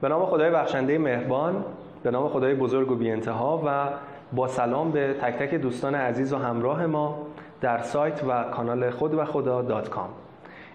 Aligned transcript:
به 0.00 0.08
نام 0.08 0.26
خدای 0.26 0.50
بخشنده 0.50 0.98
مهربان 0.98 1.64
به 2.02 2.10
نام 2.10 2.28
خدای 2.28 2.54
بزرگ 2.54 2.90
و 2.90 2.94
بی 2.94 3.10
انتها 3.10 3.62
و 3.66 3.88
با 4.32 4.48
سلام 4.48 4.90
به 4.90 5.14
تک 5.20 5.38
تک 5.38 5.54
دوستان 5.54 5.94
عزیز 5.94 6.32
و 6.32 6.36
همراه 6.36 6.86
ما 6.86 7.26
در 7.60 7.78
سایت 7.78 8.24
و 8.28 8.42
کانال 8.42 8.90
خود 8.90 9.14
و 9.14 9.24
خدا 9.24 9.62
دات 9.62 9.88
کام. 9.88 10.08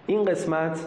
این 0.06 0.24
قسمت 0.24 0.86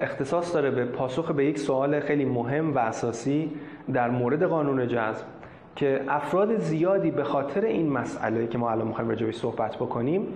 اختصاص 0.00 0.54
داره 0.54 0.70
به 0.70 0.84
پاسخ 0.84 1.30
به 1.30 1.44
یک 1.44 1.58
سوال 1.58 2.00
خیلی 2.00 2.24
مهم 2.24 2.74
و 2.74 2.78
اساسی 2.78 3.52
در 3.92 4.10
مورد 4.10 4.42
قانون 4.42 4.88
جذب 4.88 5.24
که 5.78 6.00
افراد 6.08 6.58
زیادی 6.58 7.10
به 7.10 7.24
خاطر 7.24 7.64
این 7.64 7.90
مسئله 7.90 8.46
که 8.46 8.58
ما 8.58 8.70
الان 8.70 8.86
می‌خوایم 8.86 9.10
راجعش 9.10 9.36
صحبت 9.36 9.76
بکنیم 9.76 10.26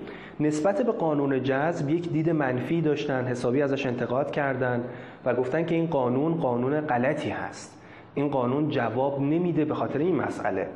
نسبت 0.41 0.83
به 0.83 0.93
قانون 0.93 1.43
جذب 1.43 1.91
یک 1.91 2.09
دید 2.13 2.31
منفی 2.31 2.81
داشتن 2.81 3.25
حسابی 3.25 3.63
ازش 3.63 3.87
انتقاد 3.87 4.31
کردن 4.31 4.85
و 5.25 5.35
گفتن 5.35 5.65
که 5.65 5.75
این 5.75 5.87
قانون 5.87 6.35
قانون 6.35 6.81
غلطی 6.81 7.31
هست. 7.31 7.83
این 8.15 8.29
قانون 8.29 8.69
جواب 8.69 9.21
نمیده 9.21 9.65
به 9.65 9.75
خاطر 9.75 9.99
این 9.99 10.17
مسئله. 10.17 10.69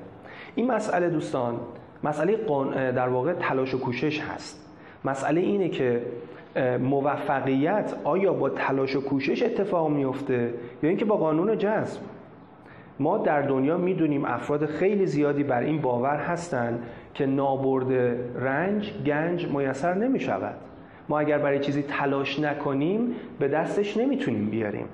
این 0.55 0.71
مسئله 0.73 1.11
دوستان 1.11 1.55
مسئله 2.05 2.37
در 2.93 3.09
واقع 3.09 3.33
تلاش 3.33 3.75
و 3.75 3.81
کوشش 3.81 4.21
هست. 4.21 4.71
مسئله 5.05 5.41
اینه 5.41 5.69
که 5.69 6.03
موفقیت 6.81 7.95
آیا 8.05 8.33
با 8.33 8.51
تلاش 8.51 8.97
و 8.97 9.01
کوشش 9.05 9.43
اتفاق 9.43 9.91
میفته 9.91 10.55
یا 10.83 10.89
اینکه 10.89 11.05
با 11.05 11.17
قانون 11.17 11.59
جذب؟ 11.59 12.01
ما 13.01 13.19
در 13.19 13.43
دنیا 13.43 13.77
می‌دونیم 13.77 14.25
افراد 14.25 14.67
خیلی 14.67 15.07
زیادی 15.07 15.43
بر 15.43 15.61
این 15.61 15.81
باور 15.81 16.17
هستند 16.17 16.83
که 17.15 17.27
نابرد 17.27 17.93
رنج 18.39 18.93
گنج 19.07 19.49
میسر 19.49 19.95
نمی 19.95 20.21
شود 20.21 20.55
ما 21.09 21.19
اگر 21.19 21.39
برای 21.39 21.59
چیزی 21.59 21.83
تلاش 21.83 22.41
نکنیم 22.41 23.15
به 23.39 23.49
دستش 23.49 23.97
نمی‌تونیم 23.97 24.51
بیاریم. 24.51 24.87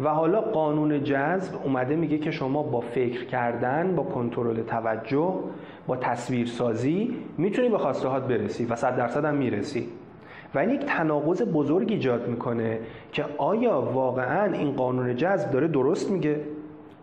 و 0.00 0.08
حالا 0.08 0.40
قانون 0.40 1.04
جذب 1.04 1.54
اومده 1.64 1.96
میگه 1.96 2.18
که 2.18 2.30
شما 2.30 2.62
با 2.62 2.80
فکر 2.80 3.24
کردن 3.24 3.96
با 3.96 4.02
کنترل 4.02 4.62
توجه 4.62 5.34
با 5.86 5.96
تصویرسازی 5.96 7.16
می‌تونی 7.38 7.68
به 7.68 7.78
خواسته 7.78 8.08
هات 8.08 8.28
برسی 8.28 8.64
و 8.64 8.76
صد 8.76 8.96
درصد 8.96 9.24
هم 9.24 9.34
می‌رسی. 9.34 9.88
و 10.54 10.58
این 10.58 10.70
یک 10.70 10.84
تناقض 10.84 11.42
بزرگ 11.42 11.92
ایجاد 11.92 12.28
می‌کنه 12.28 12.78
که 13.12 13.24
آیا 13.38 13.80
واقعا 13.80 14.52
این 14.52 14.72
قانون 14.72 15.16
جذب 15.16 15.50
داره 15.50 15.68
درست 15.68 16.10
میگه؟ 16.10 16.40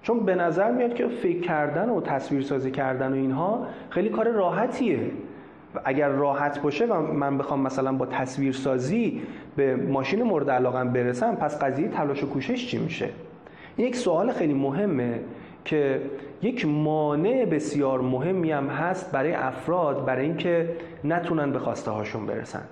چون 0.01 0.19
به 0.19 0.35
نظر 0.35 0.71
میاد 0.71 0.93
که 0.93 1.07
فکر 1.07 1.41
کردن 1.41 1.89
و 1.89 2.01
تصویرسازی 2.01 2.71
کردن 2.71 3.13
و 3.13 3.15
اینها 3.15 3.67
خیلی 3.89 4.09
کار 4.09 4.27
راحتیه. 4.27 4.99
و 5.75 5.79
اگر 5.85 6.09
راحت 6.09 6.61
باشه 6.61 6.85
و 6.85 7.01
من 7.01 7.37
بخوام 7.37 7.61
مثلا 7.61 7.93
با 7.93 8.05
تصویرسازی 8.05 9.21
به 9.55 9.75
ماشین 9.75 10.23
مورد 10.23 10.49
علاقم 10.49 10.93
برسم 10.93 11.35
پس 11.35 11.63
قضیه 11.63 11.87
تلاش 11.87 12.23
و 12.23 12.29
کوشش 12.29 12.67
چی 12.67 12.77
میشه؟ 12.77 13.09
یک 13.77 13.95
سوال 13.95 14.31
خیلی 14.31 14.53
مهمه 14.53 15.19
که 15.65 16.01
یک 16.41 16.65
مانع 16.65 17.45
بسیار 17.45 18.01
مهمی 18.01 18.51
هم 18.51 18.67
هست 18.67 19.11
برای 19.11 19.33
افراد 19.33 20.05
برای 20.05 20.25
اینکه 20.25 20.75
نتونن 21.03 21.51
به 21.51 21.59
خواسته 21.59 21.91
هاشون 21.91 22.25
برسن. 22.25 22.63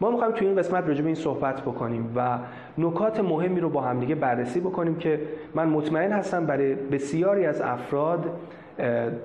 ما 0.00 0.10
می‌خوایم 0.10 0.32
توی 0.32 0.46
این 0.46 0.56
قسمت 0.56 0.88
راجع 0.88 1.00
به 1.00 1.06
این 1.06 1.14
صحبت 1.14 1.60
بکنیم 1.60 2.12
و 2.16 2.38
نکات 2.78 3.20
مهمی 3.20 3.60
رو 3.60 3.70
با 3.70 3.80
همدیگه 3.80 4.14
بررسی 4.14 4.60
بکنیم 4.60 4.96
که 4.96 5.20
من 5.54 5.68
مطمئن 5.68 6.12
هستم 6.12 6.46
برای 6.46 6.74
بسیاری 6.74 7.46
از 7.46 7.60
افراد 7.60 8.30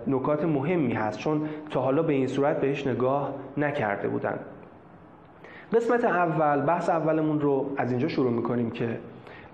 نکات 0.07 0.45
مهمی 0.45 0.93
هست 0.93 1.19
چون 1.19 1.41
تا 1.69 1.81
حالا 1.81 2.03
به 2.03 2.13
این 2.13 2.27
صورت 2.27 2.61
بهش 2.61 2.87
نگاه 2.87 3.33
نکرده 3.57 4.07
بودن. 4.07 4.39
قسمت 5.73 6.05
اول 6.05 6.61
بحث 6.61 6.89
اولمون 6.89 7.41
رو 7.41 7.69
از 7.77 7.91
اینجا 7.91 8.07
شروع 8.07 8.31
می‌کنیم 8.31 8.71
که 8.71 8.97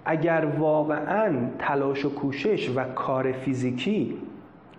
اگر 0.05 0.47
واقعا 0.59 1.35
تلاش 1.59 2.05
و 2.05 2.16
کوشش 2.16 2.69
و 2.75 2.84
کار 2.84 3.31
فیزیکی 3.31 4.17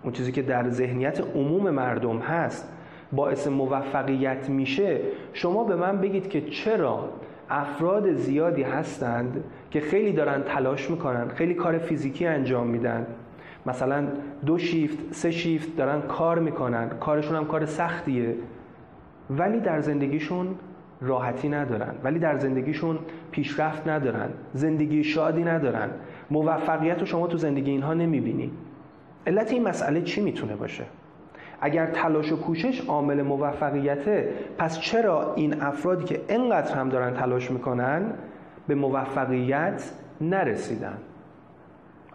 اون 0.03 0.13
چیزی 0.13 0.31
که 0.31 0.41
در 0.41 0.69
ذهنیت 0.69 1.21
عموم 1.35 1.69
مردم 1.69 2.17
هست 2.17 2.73
باعث 3.11 3.47
موفقیت 3.47 4.49
میشه 4.49 4.99
شما 5.33 5.63
به 5.63 5.75
من 5.75 5.97
بگید 5.97 6.29
که 6.29 6.41
چرا 6.41 7.09
افراد 7.49 8.13
زیادی 8.13 8.63
هستند 8.63 9.43
که 9.71 9.79
خیلی 9.79 10.13
دارن 10.13 10.43
تلاش 10.43 10.89
می‌کنن 10.89 11.27
خیلی 11.27 11.53
کار 11.53 11.77
فیزیکی 11.77 12.25
انجام 12.25 12.67
میدن. 12.67 13.07
مثلا 13.65 14.07
دو 14.45 14.57
شیفت 14.57 15.13
سه 15.13 15.31
شیفت 15.31 15.75
دارن 15.75 16.01
کار 16.01 16.39
می‌کنن 16.39 16.89
کارشون 16.89 17.35
هم 17.35 17.45
کار 17.45 17.65
سختیه 17.65 18.35
ولی 19.29 19.59
در 19.59 19.79
زندگیشون 19.79 20.55
راحتی 21.01 21.49
ندارن 21.49 21.95
ولی 22.03 22.19
در 22.19 22.37
زندگیشون 22.37 22.99
پیشرفت 23.31 23.87
ندارن 23.87 24.29
زندگی 24.53 25.03
شادی 25.03 25.43
ندارن. 25.43 25.89
موفقیت 26.31 26.99
رو 26.99 27.05
شما 27.05 27.27
تو 27.27 27.37
زندگی 27.37 27.71
اینها 27.71 27.93
نمی‌بینی. 27.93 28.51
علت 29.27 29.51
این 29.51 29.63
مسئله 29.63 30.01
چی 30.01 30.21
می‌تونه 30.21 30.55
باشه؟ 30.55 30.83
اگر 31.61 31.85
تلاش 31.85 32.31
و 32.31 32.41
کوشش 32.41 32.81
عامل 32.87 33.21
موفقیته 33.21 34.29
پس 34.57 34.79
چرا 34.79 35.33
این 35.33 35.61
افرادی 35.61 36.03
که 36.03 36.21
انقدر 36.29 36.75
هم 36.75 36.89
دارن 36.89 37.13
تلاش 37.13 37.51
می‌کنن 37.51 38.13
به 38.67 38.75
موفقیت 38.75 39.91
نرسیدن؟ 40.21 40.97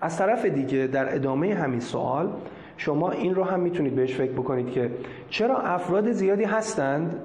از 0.01 0.19
طرف 0.19 0.45
دیگه 0.45 0.87
در 0.87 1.15
ادامه 1.15 1.55
همین 1.55 1.81
سوال 1.81 2.33
شما 2.77 3.11
این 3.11 3.35
رو 3.35 3.45
هم 3.45 3.61
می‌تونید 3.61 3.95
بهش 3.95 4.15
فکر 4.15 4.33
بکنید 4.33 4.71
که 4.71 4.91
چرا 5.29 5.59
افراد 5.59 6.13
زیادی 6.13 6.45
هستند 6.45 7.17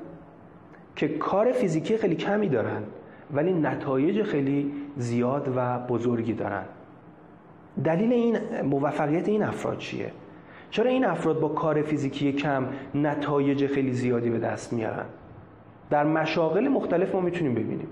که 0.95 1.07
کار 1.07 1.51
فیزیکی 1.51 1.97
خیلی 1.97 2.15
کمی 2.15 2.49
دارن 2.49 2.83
ولی 3.33 3.53
نتایج 3.53 4.23
خیلی 4.23 4.73
زیاد 4.97 5.53
و 5.55 5.79
بزرگی 5.79 6.33
دارن؟ 6.33 6.63
دلیل 7.83 8.13
این 8.13 8.37
موفقیت 8.63 9.27
این 9.27 9.43
افراد 9.43 9.77
چیه؟ 9.77 10.11
چرا 10.69 10.89
این 10.89 11.05
افراد 11.05 11.39
با 11.39 11.47
کار 11.47 11.81
فیزیکی 11.81 12.33
کم 12.33 12.65
نتایج 12.95 13.67
خیلی 13.67 13.91
زیادی 13.91 14.29
به 14.29 14.39
دست 14.39 14.73
میارن؟ 14.73 15.05
در 15.89 16.03
مشاغل 16.03 16.67
مختلف 16.67 17.15
ما 17.15 17.21
می‌تونیم 17.21 17.53
ببینیم. 17.53 17.87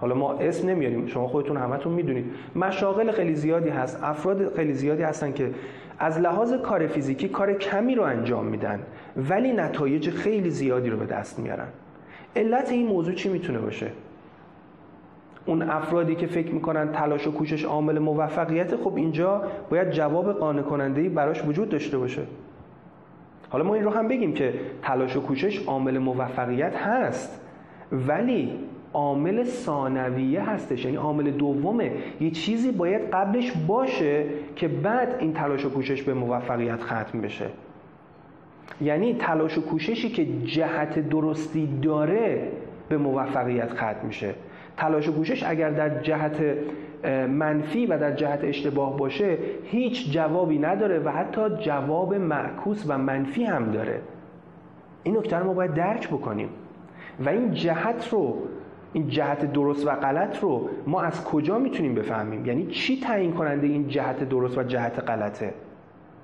حالا 0.00 0.14
ما 0.14 0.32
اسم 0.32 0.68
نمیاریم 0.68 1.06
شما 1.06 1.28
خودتون 1.28 1.56
همتون 1.56 1.92
می‌دونید. 1.92 2.24
مشاغل 2.56 3.10
خیلی 3.10 3.34
زیادی 3.34 3.68
هست 3.68 3.98
افراد 4.02 4.54
خیلی 4.54 4.72
زیادی 4.72 5.02
هستن 5.02 5.32
که 5.32 5.50
از 5.98 6.18
لحاظ 6.18 6.52
کار 6.54 6.86
فیزیکی 6.86 7.28
کار 7.28 7.52
کمی 7.52 7.94
رو 7.94 8.02
انجام 8.02 8.46
میدن 8.46 8.80
ولی 9.16 9.52
نتایج 9.52 10.10
خیلی 10.10 10.50
زیادی 10.50 10.90
رو 10.90 10.96
به 10.96 11.06
دست 11.06 11.38
میارن. 11.38 11.68
علت 12.36 12.70
این 12.70 12.86
موضوع 12.86 13.14
چی 13.14 13.28
می‌تونه 13.28 13.58
باشه؟ 13.58 13.86
اون 15.46 15.62
افرادی 15.62 16.14
که 16.14 16.26
فکر 16.26 16.54
می‌کنن 16.54 16.92
تلاش 16.92 17.26
و 17.26 17.32
کوشش 17.32 17.64
عامل 17.64 17.98
موفقیت 17.98 18.76
خب 18.76 18.96
اینجا 18.96 19.42
باید 19.70 19.90
جواب 19.90 20.32
قانع 20.32 20.62
کننده 20.62 21.08
براش 21.08 21.44
وجود 21.44 21.68
داشته 21.68 21.98
باشه. 21.98 22.22
حالا 23.50 23.64
ما 23.64 23.74
این 23.74 23.84
رو 23.84 23.90
هم 23.90 24.08
بگیم 24.08 24.32
که 24.32 24.54
تلاش 24.82 25.16
و 25.16 25.20
کوشش 25.20 25.66
عامل 25.66 25.98
موفقیت 25.98 26.76
هست 26.76 27.40
ولی 27.92 28.52
عامل 28.92 29.44
ثانویه 29.44 30.50
هستش. 30.50 30.84
یعنی 30.84 30.96
عامل 30.96 31.30
دومه. 31.30 31.92
یه 32.20 32.30
چیزی 32.30 32.72
باید 32.72 33.10
قبلش 33.10 33.52
باشه 33.66 34.24
که 34.56 34.68
بعد 34.68 35.16
این 35.18 35.32
تلاش 35.32 35.64
و 35.64 35.70
کوشش 35.70 36.02
به 36.02 36.14
موفقیت 36.14 36.82
ختم 36.82 37.20
بشه. 37.20 37.46
یعنی 38.80 39.14
تلاش 39.14 39.58
و 39.58 39.62
کوششی 39.62 40.08
که 40.08 40.26
جهت 40.44 41.08
درستی 41.08 41.68
داره 41.82 42.48
به 42.88 42.98
موفقیت 42.98 43.70
ختم 43.70 44.06
میشه. 44.06 44.34
تلاش 44.76 45.08
و 45.08 45.12
کوشش 45.12 45.42
اگر 45.42 45.70
در 45.70 46.02
جهت 46.02 46.42
منفی 47.28 47.86
و 47.86 47.98
در 47.98 48.12
جهت 48.12 48.44
اشتباه 48.44 48.96
باشه 48.96 49.38
هیچ 49.64 50.12
جوابی 50.12 50.58
نداره 50.58 50.98
و 50.98 51.08
حتی 51.08 51.40
جواب 51.60 52.14
معکوس 52.14 52.84
و 52.88 52.98
منفی 52.98 53.44
هم 53.44 53.70
داره. 53.70 54.00
این 55.02 55.16
نکته 55.16 55.36
رو 55.36 55.46
ما 55.46 55.52
باید 55.52 55.74
درک 55.74 56.08
بکنیم. 56.08 56.48
و 57.24 57.28
این 57.28 57.54
جهت 57.54 58.08
رو 58.08 58.36
این 58.92 59.08
جهت 59.08 59.52
درست 59.52 59.86
و 59.86 59.90
غلط 59.90 60.42
رو 60.42 60.68
ما 60.86 61.02
از 61.02 61.24
کجا 61.24 61.58
می‌تونیم 61.58 61.94
بفهمیم؟ 61.94 62.46
یعنی 62.46 62.66
چی 62.66 63.00
تعیین 63.00 63.32
کننده 63.32 63.66
این 63.66 63.88
جهت 63.88 64.28
درست 64.28 64.58
و 64.58 64.62
جهت 64.62 64.98
غلطه؟ 64.98 65.54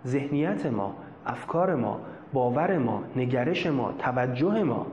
ذهنیت 0.07 0.67
ما 0.67 0.95
افکار 1.27 1.75
ما 1.75 2.01
باور 2.33 2.79
ما 2.79 3.03
نگرش 3.17 3.67
ما 3.67 3.95
توجه 3.99 4.63
ما. 4.63 4.87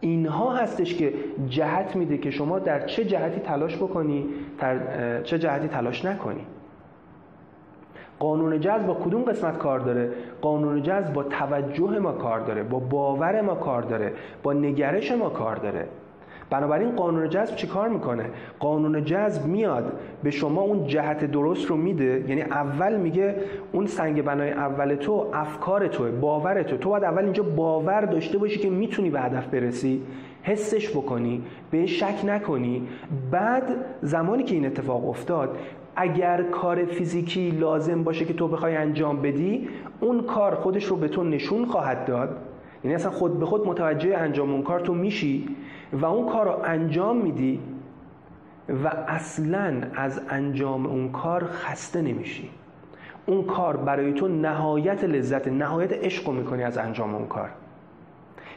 اینها 0.00 0.52
هستش 0.52 0.94
که 0.94 1.14
جهت 1.48 1.96
میده 1.96 2.18
که 2.18 2.30
شما 2.30 2.58
در 2.58 2.86
چه 2.86 3.04
جهتی 3.04 3.40
تلاش 3.40 3.76
بکنی 3.76 4.26
در 4.58 5.22
چه 5.22 5.38
جهتی 5.38 5.68
تلاش 5.68 6.04
نکنی. 6.04 6.46
قانون 8.18 8.60
جذب 8.60 8.86
با 8.86 8.94
کدوم 8.94 9.22
قسمت 9.22 9.58
کار 9.58 9.80
داره؟ 9.80 10.10
قانون 10.40 10.82
جذب 10.82 11.12
با 11.12 11.22
توجه 11.22 11.98
ما 11.98 12.12
کار 12.12 12.40
داره 12.40 12.62
با 12.62 12.78
باور 12.78 13.40
ما 13.40 13.54
کار 13.54 13.82
داره 13.82 14.12
با 14.42 14.52
نگرش 14.52 15.12
ما 15.12 15.30
کار 15.30 15.56
داره. 15.56 15.88
بنابراین 16.50 16.96
قانون 16.96 17.28
جذب 17.28 17.56
چیکار 17.56 17.88
می‌کنه؟ 17.88 18.24
قانون 18.58 19.04
جذب 19.04 19.46
میاد 19.46 19.92
به 20.22 20.30
شما 20.30 20.60
اون 20.60 20.86
جهت 20.86 21.24
درست 21.24 21.66
رو 21.66 21.76
میده. 21.76 22.24
یعنی 22.28 22.42
اول 22.42 22.96
میگه 22.96 23.36
اون 23.72 23.86
سنگ 23.86 24.22
بنای 24.22 24.50
اول 24.50 24.94
تو 24.94 25.26
افکار 25.32 25.88
توه 25.88 26.10
باور 26.10 26.62
تو. 26.62 26.76
تو 26.76 26.88
باید 26.88 27.04
اول 27.04 27.24
اینجا 27.24 27.42
باور 27.42 28.00
داشته 28.00 28.38
باشی 28.38 28.58
که 28.58 28.70
می‌تونی 28.70 29.10
به 29.10 29.20
هدف 29.20 29.46
برسی. 29.46 30.02
حسش 30.42 30.90
بکنی 30.90 31.42
به 31.70 31.86
شک 31.86 32.24
نکنی. 32.24 32.88
بعد 33.30 33.64
زمانی 34.02 34.42
که 34.42 34.54
این 34.54 34.66
اتفاق 34.66 35.08
افتاد 35.08 35.56
اگر 35.96 36.42
کار 36.42 36.84
فیزیکی 36.84 37.50
لازم 37.50 38.04
باشه 38.04 38.24
که 38.24 38.34
تو 38.34 38.48
بخوای 38.48 38.76
انجام 38.76 39.22
بدی 39.22 39.68
اون 40.00 40.22
کار 40.22 40.54
خودش 40.54 40.84
رو 40.84 40.96
به 40.96 41.08
تو 41.08 41.24
نشون 41.24 41.64
خواهد 41.64 42.04
داد. 42.04 42.36
یعنی 42.84 42.94
اصلا 42.94 43.10
خود 43.10 43.38
به 43.38 43.46
خود 43.46 43.66
متوجه 43.66 44.16
انجام 44.16 44.52
اون 44.52 44.62
کار 44.62 44.80
تو 44.80 44.94
میشی 44.94 45.48
و 45.92 46.04
اون 46.06 46.32
کار 46.32 46.44
رو 46.44 46.62
انجام 46.64 47.16
میدی 47.16 47.60
و 48.84 48.88
اصلا 48.88 49.82
از 49.94 50.20
انجام 50.28 50.86
اون 50.86 51.12
کار 51.12 51.44
خسته 51.44 52.02
نمیشی. 52.02 52.50
اون 53.26 53.44
کار 53.44 53.76
برای 53.76 54.12
تو 54.12 54.28
نهایت 54.28 55.04
لذت 55.04 55.48
نهایت 55.48 55.92
عشق 55.92 56.30
می‌کنی 56.30 56.62
از 56.62 56.78
انجام 56.78 57.14
اون 57.14 57.26
کار. 57.26 57.50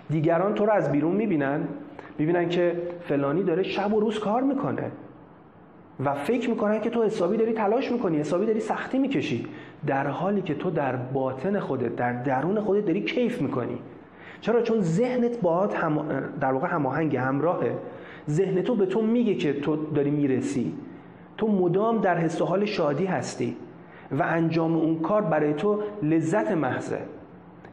دیگران 0.09 0.53
تو 0.53 0.65
رو 0.65 0.71
از 0.71 0.91
بیرون 0.91 1.15
می‌بینن 1.15 1.67
می‌بینن 2.17 2.49
که 2.49 2.81
فلانی 3.01 3.43
داره 3.43 3.63
شب 3.63 3.93
و 3.93 3.99
روز 3.99 4.19
کار 4.19 4.41
می‌کنه 4.41 4.91
و 6.05 6.13
فکر 6.13 6.49
می‌کنن 6.49 6.81
که 6.81 6.89
تو 6.89 7.03
حسابی 7.03 7.37
داری 7.37 7.53
تلاش 7.53 7.91
می‌کنی 7.91 8.17
حسابی 8.17 8.45
داری 8.45 8.59
سختی 8.59 8.99
می‌کشی. 8.99 9.47
در 9.87 10.07
حالی 10.07 10.41
که 10.41 10.55
تو 10.55 10.71
در 10.71 10.95
باطن 10.95 11.59
خودت 11.59 11.95
در 11.95 12.13
درون 12.13 12.59
خودت 12.59 12.85
داری 12.85 13.01
کیف 13.01 13.41
می‌کنی. 13.41 13.77
چرا؟ 14.41 14.61
چون 14.61 14.81
ذهنت 14.81 15.41
باهات 15.41 15.75
هم 15.75 16.05
در 16.41 16.53
واقع 16.53 16.67
هماهنگ 16.67 17.15
همراهه. 17.15 17.71
ذهن 18.29 18.61
تو 18.61 18.75
به 18.75 18.85
تو 18.85 19.01
میگه 19.01 19.35
که 19.35 19.53
تو 19.53 19.75
داری 19.75 20.11
می‌رسی. 20.11 20.73
تو 21.37 21.47
مدام 21.47 22.01
در 22.01 22.17
حس 22.17 22.41
و 22.41 22.45
حال 22.45 22.65
شادی 22.65 23.05
هستی 23.05 23.55
و 24.11 24.23
انجام 24.23 24.75
اون 24.75 24.99
کار 24.99 25.21
برای 25.21 25.53
تو 25.53 25.79
لذت 26.03 26.51
محضه. 26.51 26.97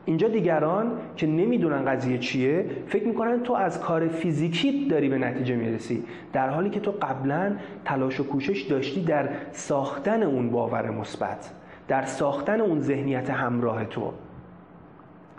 اینجا 0.04 0.28
دیگران 0.28 0.92
که 1.16 1.26
نمی‌دونن 1.26 1.84
قضیه 1.84 2.18
چیه 2.18 2.66
فکر 2.86 3.06
می‌کنن 3.06 3.42
تو 3.42 3.52
از 3.52 3.80
کار 3.80 4.08
فیزیکی 4.08 4.88
داری 4.88 5.08
به 5.08 5.18
نتیجه 5.18 5.56
می‌رسی. 5.56 6.04
در 6.32 6.48
حالی 6.50 6.70
که 6.70 6.80
تو 6.80 6.90
قبلا 6.90 7.52
تلاش 7.84 8.20
و 8.20 8.26
کوشش 8.28 8.62
داشتی 8.62 9.04
در 9.04 9.28
ساختن 9.52 10.22
اون 10.22 10.50
باور 10.50 10.90
مثبت 10.90 11.50
در 11.88 12.04
ساختن 12.04 12.60
اون 12.60 12.80
ذهنیت 12.80 13.30
همراه 13.30 13.84
تو. 13.84 14.12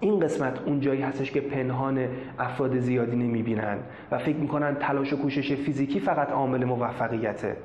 این 0.02 0.20
قسمت 0.20 0.60
اون 0.66 0.80
جایی 0.80 1.02
هستش 1.02 1.32
که 1.32 1.42
پنهان 1.42 2.08
افراد 2.40 2.80
زیادی 2.80 3.16
نمی‌بینن 3.16 3.78
و 4.12 4.18
فکر 4.18 4.38
می‌کنن 4.38 4.76
تلاش 4.76 5.14
و 5.14 5.18
کوشش 5.18 5.54
فیزیکی 5.54 6.00
فقط 6.00 6.32
عامل 6.32 6.66
موفقیته. 6.66 7.58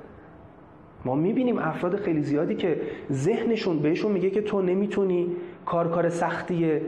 ما 1.05 1.15
می‌بینیم 1.15 1.59
افراد 1.59 1.97
خیلی 1.97 2.23
زیادی 2.23 2.55
که 2.55 2.81
ذهنشون 3.13 3.79
بهشون 3.79 4.13
میگه 4.13 4.31
که 4.31 4.43
تو 4.43 4.63
نمی‌تونی 4.63 5.37
کار 5.67 5.91
کار 5.91 6.09
سختیه 6.09 6.83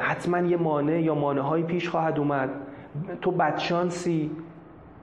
حتما 0.00 0.38
یه 0.38 0.56
مانع 0.56 1.02
یا 1.02 1.14
های 1.14 1.62
پیش 1.62 1.88
خواهد 1.88 2.18
اومد. 2.18 2.50
تو 3.20 3.30
بدشانسی 3.30 4.30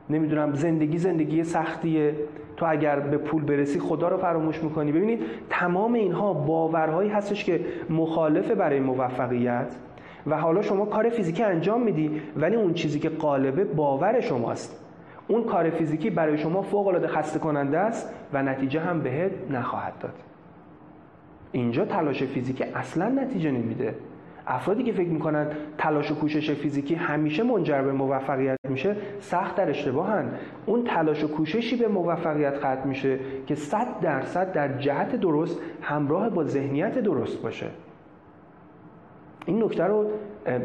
نمی‌دونم 0.10 0.54
زندگی 0.54 0.98
زندگی 0.98 1.44
سختیه. 1.44 2.16
تو 2.60 2.66
اگر 2.70 3.00
به 3.00 3.18
پول 3.18 3.44
برسی 3.44 3.80
خدا 3.80 4.08
رو 4.08 4.18
فراموش 4.18 4.64
می‌کنی. 4.64 4.92
ببینید 4.92 5.22
تمام 5.50 5.94
اینها 5.94 6.34
باورهایی 6.34 7.10
هستش 7.10 7.44
که 7.44 7.66
مخالفه 7.90 8.56
برای 8.56 8.80
موفقیت 8.80 9.76
و 10.28 10.38
حالا 10.38 10.62
شما 10.62 10.86
کار 10.86 11.10
فیزیکی 11.10 11.44
انجام 11.44 11.82
میدی 11.82 12.22
ولی 12.38 12.56
اون 12.56 12.74
چیزی 12.74 13.00
که 13.00 13.10
قالبه 13.10 13.64
باور 13.64 14.22
شماست. 14.22 14.86
اون 15.28 15.44
کار 15.44 15.70
فیزیکی 15.70 16.10
برای 16.10 16.38
شما 16.38 16.62
فوق 16.62 16.88
العاده 16.88 17.08
خسته 17.08 17.40
کننده 17.40 17.78
است 17.78 18.14
و 18.34 18.44
نتیجه 18.44 18.80
هم 18.80 19.02
بهت 19.02 19.32
نخواهد 19.52 19.94
داد. 20.00 20.14
اینجا 21.52 21.86
تلاش 21.86 22.24
فیزیکی 22.24 22.64
اصلا 22.64 23.10
نتیجه 23.10 23.52
نمیده. 23.52 23.96
افرادی 24.50 24.84
که 24.84 24.92
فکر 24.92 25.10
می‌کنن 25.10 25.48
تلاش 25.78 26.12
و 26.12 26.16
کوشش 26.16 26.52
فیزیکی 26.52 26.96
همیشه 26.96 27.44
منجر 27.44 27.82
به 27.82 27.92
موفقیت 27.92 28.58
میشه 28.70 28.96
سخت 29.20 29.56
در 29.56 29.70
اشتباهن. 29.70 30.30
اون 30.66 30.84
تلاش 30.84 31.24
و 31.24 31.28
کوششی 31.28 31.76
به 31.76 31.88
موفقیت 31.88 32.58
ختم 32.58 32.82
میشه 32.86 33.20
که 33.48 33.56
صد 33.56 34.00
درصد 34.02 34.52
در 34.52 34.78
جهت 34.78 35.16
درست 35.16 35.60
همراه 35.82 36.30
با 36.30 36.44
ذهنیت 36.44 37.00
درست 37.00 37.42
باشه. 37.42 37.68
این 39.50 39.64
نکته 39.64 39.84
رو 39.84 40.06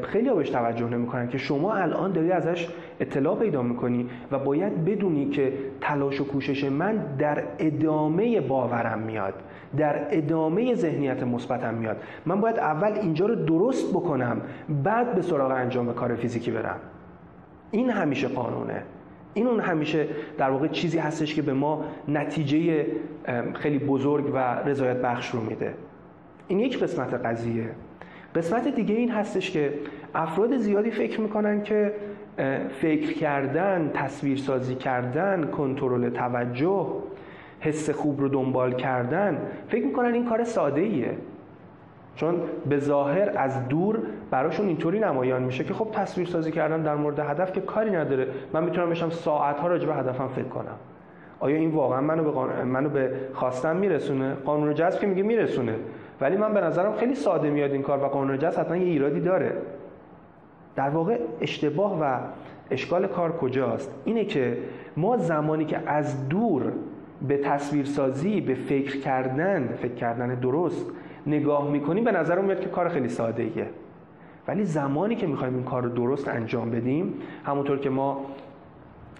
خیلی 0.02 0.31
بهش 0.31 0.50
توجه 0.50 0.88
نمی‌کنن 0.88 1.28
که 1.28 1.38
شما 1.38 1.75
الان 1.75 2.12
داری 2.12 2.32
ازش 2.32 2.69
اطلاع 3.00 3.38
پیدا 3.38 3.62
می‌کنی 3.62 4.08
و 4.32 4.38
باید 4.38 4.84
بدونی 4.84 5.28
که 5.28 5.52
تلاش 5.81 6.20
و 6.20 6.25
کوشش 6.25 6.64
من 6.64 6.96
در 7.19 7.44
ادامه 7.58 8.40
باورم 8.40 8.98
میاد 8.98 9.34
در 9.76 10.06
ادامه 10.10 10.75
ذهنیت 10.75 11.22
مثبتم 11.22 11.75
میاد. 11.75 11.96
من 12.26 12.40
باید 12.40 12.58
اول 12.58 12.92
اینجا 12.92 13.26
رو 13.26 13.34
درست 13.34 13.90
بکنم 13.90 14.40
بعد 14.84 15.14
به 15.14 15.22
سراغ 15.22 15.50
انجام 15.50 15.94
کار 15.94 16.14
فیزیکی 16.14 16.50
برم. 16.50 16.76
این 17.70 17.90
همیشه 17.90 18.28
قانونه. 18.28 18.82
این 19.34 19.46
اون 19.46 19.60
همیشه 19.60 20.06
در 20.38 20.50
واقع 20.50 20.69
چیزی 20.69 20.98
هستش 20.98 21.34
که 21.34 21.42
به 21.42 21.52
ما 21.52 21.84
نتیجه 22.08 22.86
خیلی 23.54 23.78
بزرگ 23.78 24.31
و 24.34 24.38
رضایت 24.66 24.96
بخش 24.96 25.31
رو 25.31 25.40
میده. 25.40 25.75
این 26.48 26.60
یک 26.60 26.82
قسمت 26.82 27.14
قضیه. 27.14 27.70
قسمت 28.34 28.69
دیگه 28.69 28.94
این 28.94 29.10
هستش 29.10 29.50
که 29.50 29.75
افراد 30.14 30.56
زیادی 30.56 30.90
فکر 30.90 31.20
می‌کنن 31.20 31.62
که 31.62 31.92
فکر 32.81 33.12
کردن 33.12 33.90
تصویرسازی 33.94 34.75
کردن 34.75 35.50
کنترل 35.56 36.10
توجه 36.10 36.86
حس 37.60 37.90
خوب 37.90 38.20
رو 38.20 38.28
دنبال 38.28 38.72
کردن 38.72 39.38
فکر 39.69 39.84
می‌کنن 39.84 40.14
این 40.14 40.25
کار 40.25 40.44
ساده 40.44 40.81
ایه 40.81 41.10
چون 42.16 42.34
به 42.69 42.78
ظاهر 42.78 43.32
از 43.36 43.69
دور 43.69 43.98
براشون 44.31 44.66
اینطوری 44.66 45.00
نمایان 45.00 45.42
میشه 45.42 45.64
که 45.64 45.75
خب 45.75 45.88
تصویر 45.92 46.26
سازی 46.26 46.52
کردن 46.52 46.82
در 46.82 46.94
مورد 46.94 47.19
هدف 47.19 47.52
که 47.52 47.60
کاری 47.60 47.90
نداره. 47.90 48.26
من 48.52 48.64
می‌تونم 48.64 48.90
بشم 48.90 49.10
ساعت 49.10 49.60
ها 49.60 49.69
راجع 49.69 49.86
به 49.86 49.94
هدفم 49.94 50.28
فکر 50.28 50.48
کنم. 50.48 50.76
آیا 51.40 51.56
این 51.56 51.70
واقعا 51.70 52.00
منو 52.00 52.32
به, 52.32 52.64
منو 52.64 52.88
به 52.88 53.10
خواستم 53.32 53.76
میرسونه؟ 53.76 54.34
قانون 54.34 54.75
جذب 54.75 55.00
که 55.00 55.06
میگه 55.06 55.22
میرسونه. 55.22 55.75
ولی 56.20 56.37
من 56.37 56.55
به 56.55 56.61
نظرم 56.61 56.93
خیلی 56.93 57.14
ساده 57.14 57.50
میاد 57.50 57.72
این 57.72 57.82
کار 57.82 58.05
و 58.05 58.06
قانون 58.06 58.38
جذب 58.38 58.61
حتما 58.61 58.76
یه 58.76 58.84
ایرادی 58.84 59.20
داره. 59.20 59.52
در 60.76 60.90
واقع 60.90 61.19
اشتباه 61.40 62.00
و 62.02 62.19
اشکال 62.70 63.06
کار 63.06 63.32
کجاست؟ 63.32 63.90
اینه 64.05 64.25
که 64.25 64.58
ما 64.96 65.16
زمانی 65.16 65.64
که 65.64 65.78
از 65.86 66.29
دور 66.29 66.72
به 67.29 67.36
تصویرسازی 67.36 68.41
به 68.41 68.55
فکر 68.55 69.00
کردن 69.00 69.69
فکر 69.82 69.94
کردن 69.94 70.34
درست 70.34 70.86
نگاه 71.27 71.70
می‌کنیم 71.70 72.05
به 72.05 72.12
نظر 72.12 72.38
میاد 72.38 72.60
که 72.60 72.69
کار 72.69 72.88
خیلی 72.88 73.08
ساده 73.08 73.43
ایه 73.43 73.67
ولی 74.48 74.65
زمانی 74.65 75.17
که 75.17 75.27
می‌خوایم 75.27 75.55
این 75.55 75.65
کار 75.65 75.82
رو 75.82 75.88
درست 75.88 76.29
انجام 76.29 76.70
بدیم 76.70 77.15
همونطور 77.44 77.79
که 77.79 77.91
ما 77.91 78.20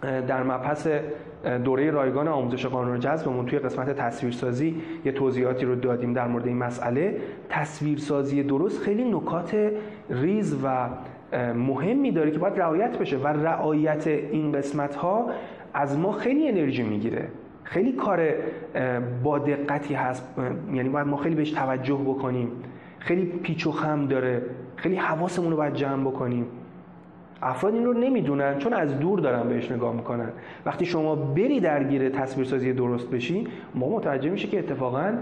در 0.03 0.43
مبحث 0.43 0.89
دوره 1.65 1.91
رایگان 1.91 2.29
آموزش 2.29 2.67
قانون 2.67 3.01
جذبمون 3.01 3.47
توی 3.47 3.59
قسمت 3.59 3.97
تصویرسازی 3.97 4.83
یه 5.05 5.13
توضیحاتی 5.13 5.67
رو 5.67 5.75
دادیم 5.75 6.13
در 6.13 6.29
مورد 6.29 6.47
این 6.47 6.57
مسئله. 6.57 7.17
تصویرسازی 7.49 8.43
درست 8.43 8.83
خیلی 8.83 9.05
نکات 9.05 9.73
ریز 10.11 10.57
و 10.65 10.89
مهمی 11.55 12.11
داره 12.11 12.31
که 12.31 12.39
باید 12.39 12.59
رعایت 12.59 12.99
بشه 12.99 13.17
و 13.19 13.27
رعایت 13.27 14.07
این 14.07 14.53
قسمت 14.53 14.95
ها 14.95 15.31
از 15.75 15.99
ما 15.99 16.13
خیلی 16.13 16.49
انرژی 16.49 16.83
می‌گیره. 16.83 17.29
خیلی 17.63 17.93
کار 17.93 18.29
با 19.23 19.39
دقتی 19.39 19.95
هست. 19.95 20.35
یعنی 20.73 20.89
باید 20.89 21.07
ما 21.07 21.17
خیلی 21.17 21.35
بهش 21.35 21.51
توجه 21.51 22.01
بکنیم. 22.07 22.49
خیلی 22.99 23.25
پیچ 23.25 23.67
و 23.67 23.71
خم 23.71 24.07
داره. 24.07 24.43
خیلی 24.77 24.97
حواسمون 24.97 25.51
رو 25.51 25.57
باید 25.57 25.75
جمع 25.75 26.05
بکنیم. 26.05 26.47
افراد 27.45 27.75
این 27.75 27.85
رو 27.85 27.93
نمی‌دونن 27.93 28.59
چون 28.59 28.73
از 28.73 28.99
دور 28.99 29.21
دارن 29.21 29.49
بهش 29.49 29.71
نگاه 29.71 29.95
می‌کنن. 29.95 30.29
وقتی 30.67 30.87
شما 30.87 31.15
بری 31.15 31.61
درگیر 31.61 32.09
تصویرسازی 32.09 32.73
درست 32.73 33.11
بشی 33.11 33.47
ما 33.75 33.89
متوجه 33.89 34.31
میشه 34.31 34.49
که 34.49 34.59
اتفاقا 34.59 35.13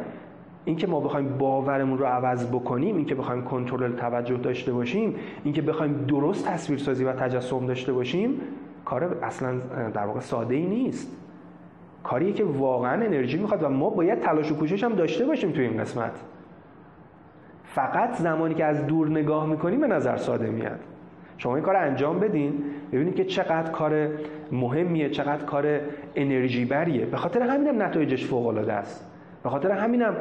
اینکه 0.65 0.87
ما 0.87 1.01
بخوایم 1.01 1.39
باورمون 1.39 1.99
رو 1.99 2.05
عوض 2.05 2.47
بکنیم 2.47 2.97
اینکه 2.97 3.15
بخوایم 3.15 3.43
کنترل 3.43 3.93
توجه 3.93 4.37
داشته 4.37 4.73
باشیم 4.73 5.15
اینکه 5.45 5.63
بخوایم 5.63 6.05
درست 6.09 6.49
تصویرسازی 6.49 7.05
و 7.05 7.13
تجسم 7.13 7.67
داشته 7.67 7.93
باشیم 7.93 8.41
کار 8.85 9.19
اصلا 9.23 9.59
در 9.95 10.07
واقع 10.07 10.21
ساده 10.21 10.55
ای 10.55 10.67
نیست. 10.67 11.17
کاریه 12.03 12.33
که 12.33 12.45
واقعا 12.45 13.05
انرژی 13.05 13.39
می‌خواد 13.39 13.63
و 13.63 13.69
ما 13.69 13.91
باید 13.91 14.21
تلاش 14.21 14.53
و 14.53 14.57
کوشش 14.57 14.85
هم 14.85 14.95
داشته 14.95 15.27
باشیم 15.27 15.51
توی 15.51 15.65
این 15.65 15.81
قسمت. 15.81 16.21
فقط 17.65 18.15
زمانی 18.15 18.55
که 18.55 18.65
از 18.65 18.87
دور 18.87 19.09
نگاه 19.09 19.47
می‌کنیم 19.47 19.81
به 19.81 19.87
نظر 19.87 20.17
ساده 20.17 20.51
میاد. 20.51 20.81
شما 21.43 21.55
این 21.55 21.65
کار 21.65 21.77
انجام 21.77 22.21
بدین 22.21 22.65
ببینید 22.93 23.15
که 23.15 23.25
چقدر 23.25 23.71
کار 23.71 24.09
مهمیه 24.53 25.11
چقدر 25.11 25.45
کار 25.45 25.81
انرژی 26.15 26.65
بریه. 26.65 27.07
به 27.07 27.17
خاطر 27.17 27.43
همینم 27.43 27.83
نتایجش 27.83 28.27
فوق 28.27 28.47
العاده 28.47 28.73
است. 28.73 29.11
به 29.43 29.49
خاطر 29.49 29.71
همینم 29.71 30.17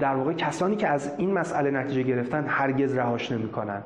در 0.00 0.14
واقع 0.14 0.32
کسانی 0.32 0.76
که 0.76 0.88
از 0.88 1.14
این 1.18 1.32
مسئله 1.32 1.70
نتیجه 1.70 2.02
گرفتن 2.02 2.44
هرگز 2.48 2.98
رهاش 2.98 3.32
نمی‌کنن. 3.32 3.82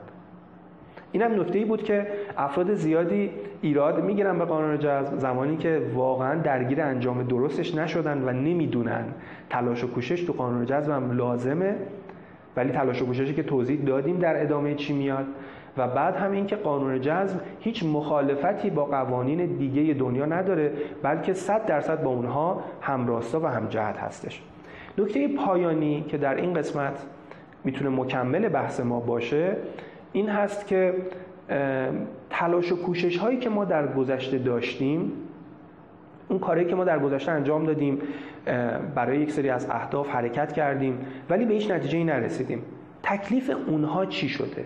این 1.12 1.22
هم 1.22 1.40
نکته 1.40 1.58
ای 1.58 1.64
بود 1.64 1.82
که 1.82 2.06
افراد 2.36 2.74
زیادی 2.74 3.30
ایراد 3.60 4.04
می‌گیرن 4.04 4.38
به 4.38 4.44
قانون 4.44 4.78
جذب 4.78 5.18
زمانی 5.18 5.56
که 5.56 5.82
واقعا 5.94 6.34
درگیر 6.40 6.80
انجام 6.80 7.22
درستش 7.22 7.74
نشدن 7.74 8.22
و 8.22 8.32
نمی‌دونن. 8.32 9.04
تلاش 9.50 9.84
و 9.84 9.90
کوشش 9.90 10.24
تو 10.24 10.32
قانون 10.32 10.66
جذب 10.66 10.90
هم 10.90 11.12
لازمه 11.12 11.76
ولی 12.56 12.72
تلاش 12.72 13.02
و 13.02 13.06
کوششی 13.06 13.34
که 13.34 13.42
توضیح 13.42 13.80
دادیم 13.84 14.18
در 14.18 14.42
ادامه 14.42 14.74
چی 14.74 14.92
میاد. 14.92 15.26
و 15.76 15.88
بعد 15.88 16.16
هم 16.16 16.32
این 16.32 16.46
که 16.46 16.56
قانون 16.56 17.00
جذب 17.00 17.40
هیچ 17.60 17.84
مخالفتی 17.84 18.70
با 18.70 18.84
قوانین 18.84 19.46
دیگه 19.46 19.94
دنیا 19.94 20.26
نداره 20.26 20.72
بلکه 21.02 21.34
100 21.34 21.66
درصد 21.66 22.02
با 22.02 22.10
اونها 22.10 22.64
همراستا 22.80 23.40
و 23.40 23.46
همجهت 23.46 23.96
هستش. 23.96 24.42
نکته 24.98 25.28
پایانی 25.28 26.04
که 26.08 26.18
در 26.18 26.34
این 26.34 26.54
قسمت 26.54 27.04
می‌تونه 27.64 27.90
مکمل 27.90 28.48
بحث 28.48 28.80
ما 28.80 29.00
باشه 29.00 29.56
این 30.12 30.28
هست 30.28 30.66
که 30.66 30.94
تلاش 32.30 32.72
و 32.72 32.82
کوشش 32.82 33.16
هایی 33.16 33.38
که 33.38 33.50
ما 33.50 33.64
در 33.64 33.86
گذشته 33.86 34.38
داشتیم 34.38 35.12
اون 36.28 36.38
کاری 36.38 36.64
که 36.64 36.74
ما 36.74 36.84
در 36.84 36.98
گذشته 36.98 37.32
انجام 37.32 37.64
دادیم 37.64 37.98
برای 38.94 39.18
یک 39.18 39.30
سری 39.30 39.50
از 39.50 39.70
اهداف 39.70 40.08
حرکت 40.08 40.52
کردیم 40.52 40.98
ولی 41.30 41.44
به 41.44 41.54
هیچ 41.54 41.70
نتیجه 41.70 42.04
نرسیدیم. 42.04 42.62
تکلیف 43.02 43.50
اونها 43.66 44.06
چی 44.06 44.28
شده؟ 44.28 44.64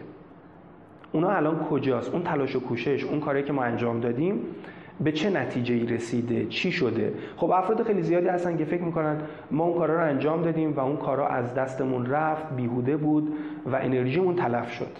اونا 1.17 1.31
الان 1.31 1.59
کجاست؟ 1.59 2.13
اون 2.13 2.23
تلاش 2.23 2.57
و 2.57 2.61
کوشش 2.61 3.05
اون 3.05 3.21
کاری 3.21 3.43
که 3.43 3.53
ما 3.53 3.65
انجام 3.65 4.01
دادیم 4.01 4.41
به 5.01 5.13
چه 5.13 5.31
نتیجه 5.31 5.75
ای 5.75 5.87
رسیده؟ 5.87 6.47
چی 6.47 6.73
شده؟ 6.73 7.13
خب 7.37 7.51
افراد 7.51 7.83
خیلی 7.83 8.03
زیادی 8.03 8.29
هستن 8.29 8.57
که 8.57 8.65
فکر 8.65 8.83
می‌کنن 8.83 9.17
ما 9.51 9.65
اون 9.65 9.79
کارا 9.79 9.95
رو 9.95 10.09
انجام 10.09 10.43
دادیم 10.43 10.73
و 10.73 10.81
اون 10.81 10.97
کارا 10.97 11.29
از 11.29 11.55
دستمون 11.55 12.07
رفت 12.07 12.57
بیهوده 12.57 12.97
بود 12.97 13.35
و 13.67 13.77
انرژیمون 13.77 14.35
تلف 14.35 14.73
شد. 14.73 14.91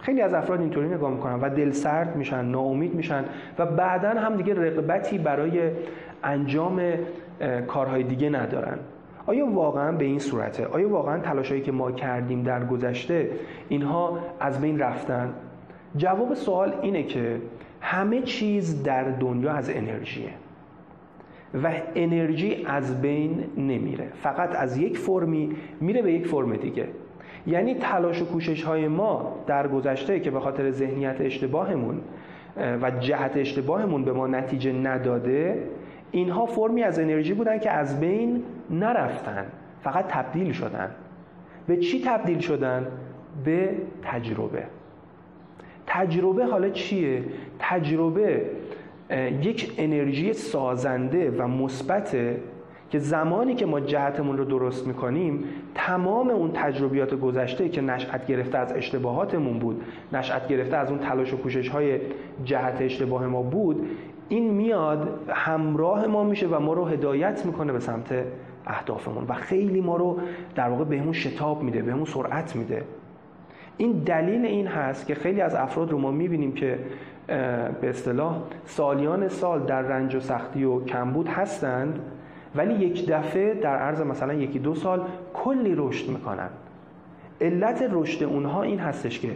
خیلی 0.00 0.20
از 0.20 0.34
افراد 0.34 0.60
اینطوری 0.60 0.88
نگاه 0.88 1.10
می‌کنن 1.10 1.40
و 1.40 1.50
دل 1.50 1.70
سرد 1.70 2.16
میشن 2.16 2.44
ناامید 2.44 2.94
میشن 2.94 3.24
و 3.58 3.66
بعدا 3.66 4.10
هم 4.10 4.36
دیگه 4.36 4.54
رقبتی 4.54 5.18
برای 5.18 5.70
انجام 6.24 6.80
کارهای 7.66 8.02
دیگه 8.02 8.30
ندارن. 8.30 8.78
آیا 9.28 9.46
واقعا 9.46 9.92
به 9.92 10.04
این 10.04 10.18
صورته؟ 10.18 10.66
آیا 10.66 10.88
واقعا 10.88 11.18
تلاشایی 11.18 11.60
که 11.60 11.72
ما 11.72 11.92
کردیم 11.92 12.42
در 12.42 12.64
گذشته 12.64 13.30
اینها 13.68 14.18
از 14.40 14.60
بین 14.60 14.78
رفتن؟ 14.78 15.34
جواب 15.96 16.34
سوال 16.34 16.74
اینه 16.82 17.02
که 17.02 17.40
همه 17.80 18.22
چیز 18.22 18.82
در 18.82 19.04
دنیا 19.04 19.52
از 19.52 19.70
انرژیه 19.70 20.30
و 21.62 21.72
انرژی 21.94 22.64
از 22.66 23.02
بین 23.02 23.44
نمیره. 23.56 24.08
فقط 24.14 24.56
از 24.56 24.78
یک 24.78 24.98
فرمی 24.98 25.56
میره 25.80 26.02
به 26.02 26.12
یک 26.12 26.26
فرم 26.26 26.56
دیگه. 26.56 26.88
یعنی 27.46 27.74
تلاش 27.74 28.22
و 28.22 28.24
کوشش 28.24 28.62
های 28.62 28.88
ما 28.88 29.36
در 29.46 29.68
گذشته 29.68 30.20
که 30.20 30.30
به 30.30 30.40
خاطر 30.40 30.70
ذهنیت 30.70 31.20
اشتباهمون 31.20 32.00
و 32.82 32.90
جهت 32.90 33.36
اشتباهمون 33.36 34.04
به 34.04 34.12
ما 34.12 34.26
نتیجه 34.26 34.72
نداده 34.72 35.68
اینها 36.10 36.46
فرمی 36.46 36.82
از 36.82 36.98
انرژی 36.98 37.34
بودن 37.34 37.58
که 37.58 37.70
از 37.70 38.00
بین 38.00 38.44
نرفتن 38.70 39.46
فقط 39.82 40.06
تبدیل 40.08 40.52
شدن 40.52 40.90
به 41.66 41.76
چی 41.76 42.04
تبدیل 42.04 42.38
شدن؟ 42.38 42.86
به 43.44 43.70
تجربه 44.02 44.62
تجربه 45.86 46.46
حالا 46.46 46.68
چیه؟ 46.68 47.24
تجربه 47.58 48.50
یک 49.42 49.74
انرژی 49.78 50.32
سازنده 50.32 51.30
و 51.30 51.48
مثبته 51.48 52.40
که 52.90 52.98
زمانی 52.98 53.54
که 53.54 53.66
ما 53.66 53.80
جهتمون 53.80 54.38
رو 54.38 54.44
درست 54.44 54.86
می‌کنیم 54.86 55.44
تمام 55.74 56.30
اون 56.30 56.50
تجربیات 56.54 57.14
گذشته 57.14 57.68
که 57.68 57.80
نشأت 57.80 58.26
گرفته 58.26 58.58
از 58.58 58.72
اشتباهاتمون 58.72 59.58
بود 59.58 59.82
نشأت 60.12 60.48
گرفته 60.48 60.76
از 60.76 60.90
اون 60.90 60.98
تلاش 60.98 61.32
و 61.32 61.36
کوشش 61.36 61.68
های 61.68 61.98
جهت 62.44 62.80
اشتباه 62.80 63.26
ما 63.26 63.42
بود 63.42 63.86
این 64.28 64.50
میاد 64.50 65.20
همراه 65.28 66.06
ما 66.06 66.24
میشه 66.24 66.46
و 66.46 66.60
ما 66.60 66.72
رو 66.72 66.84
هدایت 66.84 67.46
می‌کنه 67.46 67.72
به 67.72 67.80
سمت 67.80 68.24
اهدافمون 68.66 69.24
و 69.28 69.32
خیلی 69.32 69.80
ما 69.80 69.96
رو 69.96 70.20
در 70.54 70.68
واقع 70.68 70.84
بهمون 70.84 71.12
شتاب 71.12 71.62
میده 71.62 71.82
بهمون 71.82 72.04
سرعت 72.04 72.56
میده. 72.56 72.84
این 73.76 73.92
دلیل 73.92 74.46
این 74.46 74.66
هست 74.66 75.06
که 75.06 75.14
خیلی 75.14 75.40
از 75.40 75.54
افراد 75.54 75.90
رو 75.90 75.98
ما 75.98 76.10
می‌بینیم 76.10 76.52
که 76.52 76.78
به 77.80 77.88
اصطلاح 77.88 78.42
سالیان 78.64 79.28
سال 79.28 79.60
در 79.60 79.82
رنج 79.82 80.14
و 80.14 80.20
سختی 80.20 80.64
و 80.64 80.84
کمبود 80.84 81.28
هستند 81.28 82.00
ولی 82.54 82.74
یک 82.74 83.06
دفعه 83.10 83.54
در 83.54 83.76
عرض 83.76 84.00
مثلا 84.00 84.34
یکی 84.34 84.58
دو 84.58 84.74
سال 84.74 85.00
کلی 85.34 85.74
رشد 85.76 86.08
می‌کنن. 86.08 86.48
علت 87.40 87.88
رشد 87.90 88.24
اونها 88.24 88.62
این 88.62 88.78
هستش 88.78 89.20
که 89.20 89.28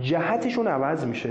جهتشون 0.00 0.66
عوض 0.66 1.06
میشه. 1.06 1.30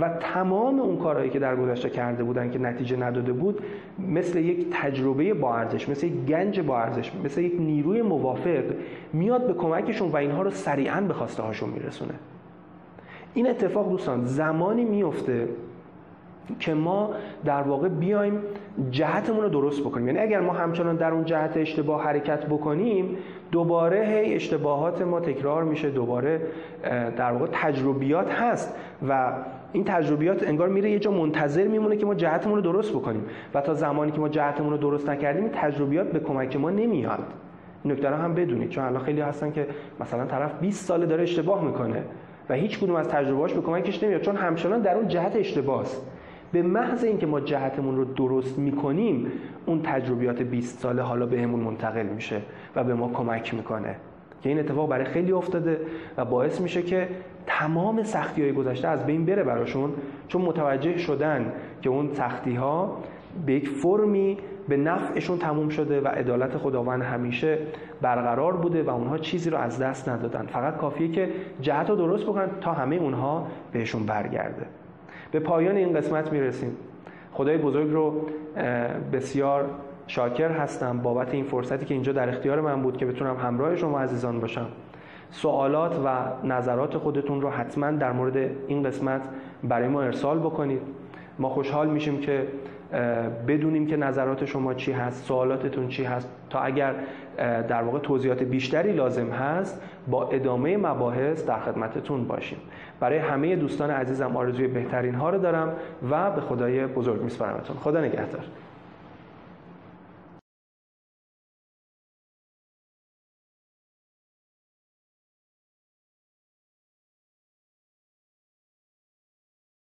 و 0.00 0.08
تمام 0.08 0.80
اون 0.80 0.98
کارهایی 0.98 1.30
که 1.30 1.38
در 1.38 1.56
گذشته 1.56 1.90
کرده 1.90 2.24
بودن 2.24 2.50
که 2.50 2.58
نتیجه 2.58 2.96
نداده 2.96 3.32
بود 3.32 3.60
مثل 3.98 4.38
یک 4.38 4.66
تجربه 4.72 5.34
با 5.34 5.54
ارزش 5.54 5.88
مثل 5.88 6.06
یک 6.06 6.12
گنج 6.12 6.60
با 6.60 6.78
ارزش 6.78 7.12
مثل 7.24 7.40
یک 7.40 7.54
نیروی 7.58 8.02
موافق 8.02 8.64
میاد 9.12 9.46
به 9.46 9.54
کمکشون 9.54 10.08
و 10.08 10.16
اینها 10.16 10.42
رو 10.42 10.50
سریعا 10.50 11.00
به 11.00 11.14
خواسته 11.14 11.42
هاشون 11.42 11.70
میرسونه. 11.70 12.14
این 13.34 13.50
اتفاق 13.50 13.90
دوستان 13.90 14.24
زمانی 14.24 14.84
میفته 14.84 15.48
که 16.58 16.74
ما 16.74 17.10
در 17.44 17.62
واقع 17.62 17.88
بیایم 17.88 18.38
جهتمون 18.90 19.42
رو 19.42 19.48
درست 19.48 19.80
بکنیم. 19.80 20.06
یعنی 20.06 20.18
اگر 20.18 20.40
ما 20.40 20.52
همچنان 20.52 20.96
در 20.96 21.12
اون 21.12 21.24
جهت 21.24 21.56
اشتباه 21.56 22.04
حرکت 22.04 22.46
بکنیم 22.46 23.16
دوباره 23.52 24.06
هی 24.06 24.34
اشتباهات 24.34 25.02
ما 25.02 25.20
تکرار 25.20 25.64
میشه 25.64 25.90
دوباره 25.90 26.40
در 27.16 27.32
واقع 27.32 27.46
تجربیات 27.52 28.30
هست 28.30 28.76
و 29.08 29.32
این 29.72 29.84
تجربیات 29.84 30.48
انگار 30.48 30.68
میره 30.68 30.90
یه 30.90 30.98
جا 30.98 31.10
منتظر 31.10 31.66
میمونه 31.66 31.96
که 31.96 32.06
ما 32.06 32.14
جهتمون 32.14 32.56
رو 32.56 32.62
درست 32.62 32.92
بکنیم. 32.92 33.22
و 33.54 33.60
تا 33.60 33.74
زمانی 33.74 34.12
که 34.12 34.20
ما 34.20 34.28
جهتمون 34.28 34.70
رو 34.70 34.76
درست 34.76 35.08
نکردیم 35.08 35.42
این 35.42 35.52
تجربیات 35.54 36.12
به 36.12 36.20
کمک 36.20 36.56
ما 36.56 36.70
نمیاد. 36.70 37.26
نکته 37.84 38.10
هم 38.10 38.34
بدونید. 38.34 38.68
چون 38.68 38.84
الان 38.84 39.02
خیلی 39.02 39.20
هستن 39.20 39.52
که 39.52 39.66
مثلا 40.00 40.26
طرف 40.26 40.60
20 40.60 40.84
ساله 40.84 41.06
داره 41.06 41.22
اشتباه 41.22 41.64
می‌کنه 41.64 42.02
و 42.48 42.54
هیچ 42.54 42.78
کدوم 42.78 42.96
از 42.96 43.08
تجربهاش 43.08 43.52
به 43.52 43.60
کمکش 43.60 44.02
نمیاد. 44.02 44.20
چون 44.20 44.36
همچنان 44.36 44.80
در 44.80 44.94
اون 44.94 45.08
جهت 45.08 45.36
اشتباهه 45.36 45.86
به 46.52 46.62
محض 46.62 47.04
اینکه 47.04 47.26
ما 47.26 47.40
جهتمون 47.40 47.96
رو 47.96 48.04
درست 48.04 48.58
می‌کنیم 48.58 49.32
اون 49.66 49.80
تجربیات 49.82 50.42
20 50.42 50.78
ساله 50.78 51.02
حالا 51.02 51.26
بهمون 51.26 51.60
منتقل 51.60 52.06
میشه 52.06 52.40
و 52.76 52.84
به 52.84 52.94
ما 52.94 53.08
کمک 53.08 53.54
می‌کنه. 53.54 53.96
که 54.42 54.48
این 54.48 54.58
اتفاق 54.58 54.88
برای 54.88 55.04
خیلی 55.04 55.32
افتاده 55.32 55.80
و 56.16 56.24
باعث 56.24 56.60
میشه 56.60 56.82
که 56.82 57.08
تمام 57.46 58.02
سختی 58.02 58.42
های 58.42 58.52
گذشته 58.52 58.88
از 58.88 59.06
بین 59.06 59.24
بره 59.24 59.42
براشون 59.42 59.92
چون 60.28 60.42
متوجه 60.42 60.98
شدن 60.98 61.52
که 61.82 61.90
اون 61.90 62.12
سختی 62.12 62.54
ها 62.54 62.98
به 63.46 63.52
یک 63.52 63.68
فرمی 63.68 64.38
به 64.68 64.76
نفعشون 64.76 65.38
تموم 65.38 65.68
شده 65.68 66.00
و 66.00 66.08
عدالت 66.08 66.56
خداوند 66.56 67.02
همیشه 67.02 67.58
برقرار 68.00 68.56
بوده 68.56 68.82
و 68.82 68.90
اونها 68.90 69.18
چیزی 69.18 69.50
رو 69.50 69.58
از 69.58 69.78
دست 69.78 70.08
ندادن. 70.08 70.46
فقط 70.46 70.76
کافیه 70.76 71.08
که 71.08 71.28
جهت 71.60 71.90
رو 71.90 71.96
درست 71.96 72.24
بکنن 72.24 72.48
تا 72.60 72.72
همه 72.72 72.96
اونها 72.96 73.46
بهشون 73.72 74.06
برگرده. 74.06 74.66
به 75.32 75.40
پایان 75.40 75.76
این 75.76 75.92
قسمت 75.96 76.32
می‌رسیم. 76.32 76.76
خدای 77.32 77.58
بزرگ 77.58 77.90
رو 77.90 78.26
بسیار 79.12 79.64
شاکر 80.10 80.50
هستم 80.50 80.98
بابت 80.98 81.34
این 81.34 81.44
فرصتی 81.44 81.86
که 81.86 81.94
اینجا 81.94 82.12
در 82.12 82.28
اختیار 82.28 82.60
من 82.60 82.82
بود 82.82 82.96
که 82.96 83.06
بتونم 83.06 83.36
همراه 83.36 83.76
شما 83.76 84.00
عزیزان 84.00 84.40
باشم. 84.40 84.66
سوالات 85.30 86.00
و 86.04 86.46
نظرات 86.46 86.96
خودتون 86.96 87.40
رو 87.40 87.50
حتما 87.50 87.90
در 87.90 88.12
مورد 88.12 88.36
این 88.68 88.82
قسمت 88.82 89.20
برای 89.64 89.88
ما 89.88 90.02
ارسال 90.02 90.38
بکنید. 90.38 90.82
ما 91.38 91.48
خوشحال 91.48 91.90
میشیم 91.90 92.20
که 92.20 92.46
بدونیم 93.48 93.86
که 93.86 93.96
نظرات 93.96 94.44
شما 94.44 94.74
چی 94.74 94.92
هست 94.92 95.24
سوالاتتون 95.24 95.88
چی 95.88 96.04
هست. 96.04 96.28
تا 96.50 96.60
اگر 96.60 96.94
در 97.68 97.82
واقع 97.82 97.98
توضیحات 97.98 98.42
بیشتری 98.42 98.92
لازم 98.92 99.30
هست 99.30 99.82
با 100.08 100.28
ادامه 100.28 100.76
مباحث 100.76 101.46
در 101.46 101.58
خدمتتون 101.58 102.24
باشیم. 102.24 102.58
برای 103.00 103.18
همه 103.18 103.56
دوستان 103.56 103.90
عزیزم 103.90 104.36
آرزوی 104.36 104.66
بهترین 104.66 105.14
ها 105.14 105.30
رو 105.30 105.38
دارم 105.38 105.72
و 106.10 106.30
به 106.30 106.40
خدای 106.40 106.86
بزرگ 106.86 107.22
میسپارمتون. 107.22 107.76
خدا 107.76 108.00
نگهدار. 108.00 108.44